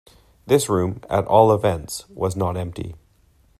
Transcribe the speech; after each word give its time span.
This 0.47 0.67
room, 0.67 1.01
at 1.11 1.25
all 1.27 1.53
events, 1.53 2.09
was 2.09 2.35
not 2.35 2.57
empty. 2.57 2.95